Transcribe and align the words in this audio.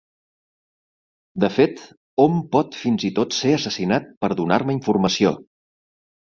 De 1.43 1.49
fet, 1.57 1.83
hom 2.25 2.41
pot 2.57 2.79
fins 2.85 3.07
i 3.11 3.13
tot 3.21 3.39
ser 3.43 3.55
assassinat 3.61 4.11
per 4.25 4.33
donar-me 4.43 4.79
informació. 4.81 5.39